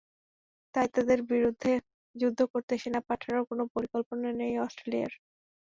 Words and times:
তাই 0.75 0.87
তাদের 0.95 1.19
বিরুদ্ধে 1.31 1.71
যুদ্ধ 2.15 2.39
করতে 2.53 2.73
সেনা 2.81 3.01
পাঠানোর 3.07 3.43
কোনো 3.49 3.63
পরিকল্পনা 3.75 4.29
নেই 4.39 4.53
অস্ট্রেলিয়ার। 4.65 5.13